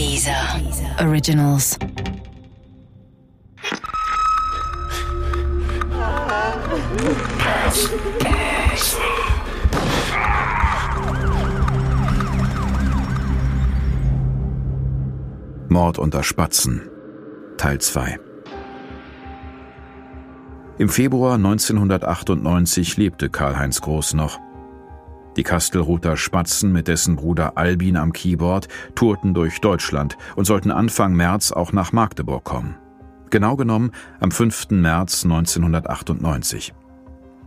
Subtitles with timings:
[0.00, 0.32] Dieser
[0.98, 1.78] Originals.
[15.68, 16.88] Mord unter Spatzen
[17.58, 18.18] Teil 2
[20.78, 24.40] Im Februar 1998 lebte Karl-Heinz Groß noch.
[25.36, 31.14] Die Kastelruther Spatzen mit dessen Bruder Albin am Keyboard tourten durch Deutschland und sollten Anfang
[31.14, 32.76] März auch nach Magdeburg kommen.
[33.30, 34.70] Genau genommen am 5.
[34.70, 36.74] März 1998.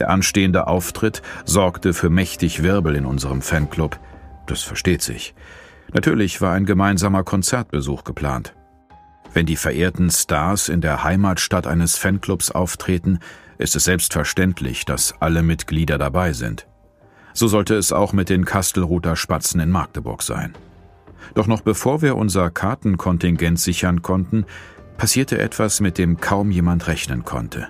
[0.00, 3.98] Der anstehende Auftritt sorgte für mächtig Wirbel in unserem Fanclub.
[4.46, 5.34] Das versteht sich.
[5.92, 8.54] Natürlich war ein gemeinsamer Konzertbesuch geplant.
[9.32, 13.20] Wenn die verehrten Stars in der Heimatstadt eines Fanclubs auftreten,
[13.58, 16.66] ist es selbstverständlich, dass alle Mitglieder dabei sind.
[17.38, 20.54] So sollte es auch mit den Kastelruther Spatzen in Magdeburg sein.
[21.36, 24.44] Doch noch bevor wir unser Kartenkontingent sichern konnten,
[24.96, 27.68] passierte etwas, mit dem kaum jemand rechnen konnte.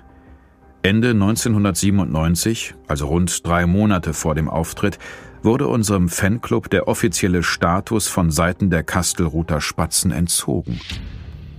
[0.81, 4.97] Ende 1997, also rund drei Monate vor dem Auftritt,
[5.43, 10.81] wurde unserem Fanclub der offizielle Status von Seiten der Kastelruther Spatzen entzogen.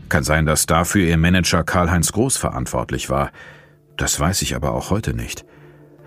[0.08, 3.30] Kann sein, dass dafür ihr Manager Karl-Heinz Groß verantwortlich war.
[3.96, 5.44] Das weiß ich aber auch heute nicht.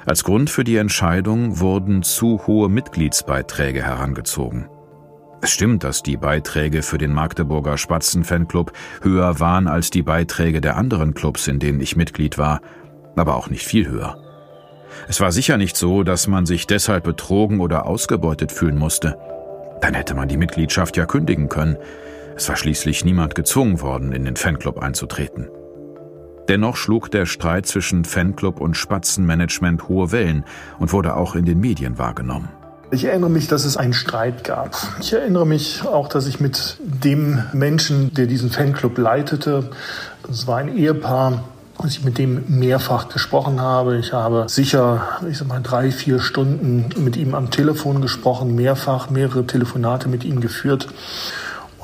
[0.06, 4.68] Als Grund für die Entscheidung wurden zu hohe Mitgliedsbeiträge herangezogen.
[5.42, 10.78] Es stimmt, dass die Beiträge für den Magdeburger Spatzen-Fanclub höher waren als die Beiträge der
[10.78, 12.62] anderen Clubs, in denen ich Mitglied war,
[13.16, 14.18] aber auch nicht viel höher.
[15.08, 19.18] Es war sicher nicht so, dass man sich deshalb betrogen oder ausgebeutet fühlen musste.
[19.81, 21.78] Dann hätte man die Mitgliedschaft ja kündigen können.
[22.36, 25.50] Es war schließlich niemand gezwungen worden, in den Fanclub einzutreten.
[26.49, 30.44] Dennoch schlug der Streit zwischen Fanclub und Spatzenmanagement hohe Wellen
[30.77, 32.50] und wurde auch in den Medien wahrgenommen.
[32.91, 34.75] Ich erinnere mich, dass es einen Streit gab.
[35.00, 39.69] Ich erinnere mich auch, dass ich mit dem Menschen, der diesen Fanclub leitete,
[40.30, 41.45] es war ein Ehepaar,
[41.80, 43.97] dass ich mit dem mehrfach gesprochen habe.
[43.97, 49.09] Ich habe sicher, ich sag mal, drei, vier Stunden mit ihm am Telefon gesprochen, mehrfach,
[49.09, 50.89] mehrere Telefonate mit ihm geführt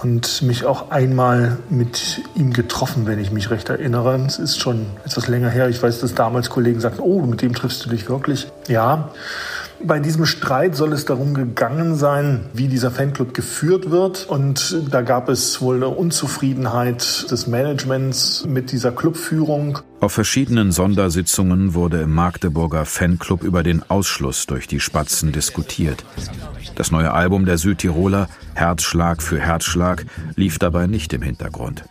[0.01, 4.15] und mich auch einmal mit ihm getroffen, wenn ich mich recht erinnere.
[4.25, 5.67] Es ist schon etwas länger her.
[5.69, 8.47] Ich weiß, dass damals Kollegen sagten, oh, mit dem triffst du dich wirklich.
[8.67, 9.11] Ja.
[9.81, 14.27] Bei diesem Streit soll es darum gegangen sein, wie dieser Fanclub geführt wird.
[14.27, 19.79] Und da gab es wohl eine Unzufriedenheit des Managements mit dieser Clubführung.
[20.01, 26.03] Auf verschiedenen Sondersitzungen wurde im Magdeburger Fanclub über den Ausschluss durch die Spatzen diskutiert.
[26.75, 31.85] Das neue Album der Südtiroler, Herzschlag für Herzschlag, lief dabei nicht im Hintergrund.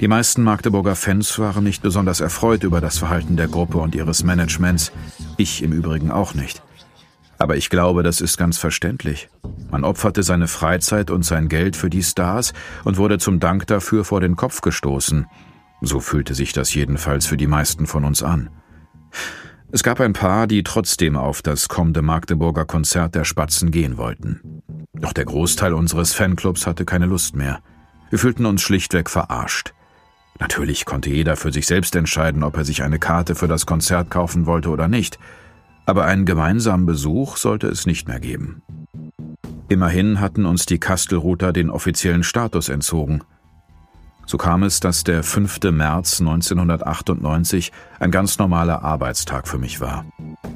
[0.00, 4.24] Die meisten Magdeburger Fans waren nicht besonders erfreut über das Verhalten der Gruppe und ihres
[4.24, 4.90] Managements,
[5.36, 6.62] ich im Übrigen auch nicht.
[7.38, 9.28] Aber ich glaube, das ist ganz verständlich.
[9.70, 12.52] Man opferte seine Freizeit und sein Geld für die Stars
[12.84, 15.26] und wurde zum Dank dafür vor den Kopf gestoßen.
[15.82, 18.48] So fühlte sich das jedenfalls für die meisten von uns an.
[19.70, 24.62] Es gab ein paar, die trotzdem auf das kommende Magdeburger Konzert der Spatzen gehen wollten.
[24.94, 27.60] Doch der Großteil unseres Fanclubs hatte keine Lust mehr.
[28.08, 29.74] Wir fühlten uns schlichtweg verarscht.
[30.38, 34.10] Natürlich konnte jeder für sich selbst entscheiden, ob er sich eine Karte für das Konzert
[34.10, 35.18] kaufen wollte oder nicht–
[35.86, 38.62] aber einen gemeinsamen Besuch sollte es nicht mehr geben.
[39.68, 43.22] Immerhin hatten uns die Kastelruther den offiziellen Status entzogen.
[44.26, 45.60] So kam es, dass der 5.
[45.70, 47.70] März 1998
[48.00, 50.04] ein ganz normaler Arbeitstag für mich war.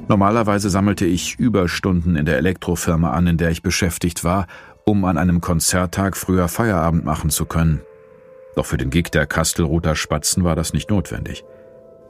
[0.09, 4.47] Normalerweise sammelte ich Überstunden in der Elektrofirma an, in der ich beschäftigt war,
[4.85, 7.81] um an einem Konzerttag früher Feierabend machen zu können.
[8.55, 11.45] Doch für den Gig der Kastelruther Spatzen war das nicht notwendig.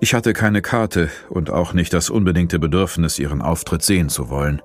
[0.03, 4.63] Ich hatte keine Karte und auch nicht das unbedingte Bedürfnis, ihren Auftritt sehen zu wollen.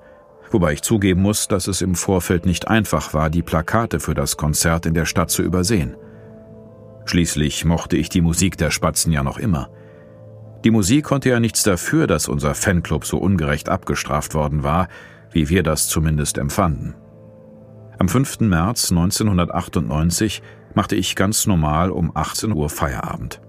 [0.50, 4.38] Wobei ich zugeben muss, dass es im Vorfeld nicht einfach war, die Plakate für das
[4.38, 5.94] Konzert in der Stadt zu übersehen.
[7.04, 9.69] Schließlich mochte ich die Musik der Spatzen ja noch immer.
[10.64, 14.88] Die Musik konnte ja nichts dafür, dass unser Fanclub so ungerecht abgestraft worden war,
[15.32, 16.94] wie wir das zumindest empfanden.
[17.98, 18.41] Am 5.
[18.41, 20.40] März 1998
[20.72, 23.43] machte ich ganz normal um 18 Uhr Feierabend.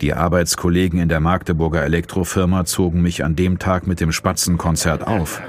[0.00, 5.40] Die Arbeitskollegen in der Magdeburger Elektrofirma zogen mich an dem Tag mit dem Spatzenkonzert auf.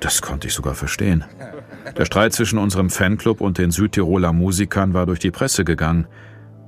[0.00, 1.24] Das konnte ich sogar verstehen.
[1.96, 6.06] Der Streit zwischen unserem Fanclub und den Südtiroler Musikern war durch die Presse gegangen,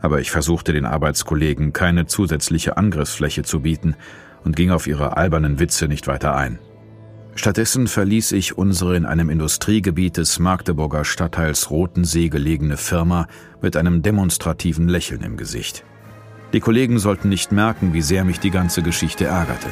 [0.00, 3.96] aber ich versuchte den Arbeitskollegen keine zusätzliche Angriffsfläche zu bieten
[4.44, 6.58] und ging auf ihre albernen Witze nicht weiter ein.
[7.34, 13.26] Stattdessen verließ ich unsere in einem Industriegebiet des Magdeburger Stadtteils Rotensee gelegene Firma
[13.62, 15.84] mit einem demonstrativen Lächeln im Gesicht.
[16.52, 19.68] Die Kollegen sollten nicht merken, wie sehr mich die ganze Geschichte ärgerte.